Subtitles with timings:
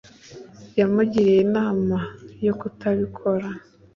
[0.79, 1.97] yamugiriye inama
[2.45, 3.47] yo kutabikora